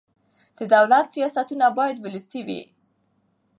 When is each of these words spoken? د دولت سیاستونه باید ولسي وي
د 0.57 0.59
دولت 0.75 1.05
سیاستونه 1.15 1.65
باید 1.77 1.97
ولسي 1.99 2.41
وي 2.47 2.61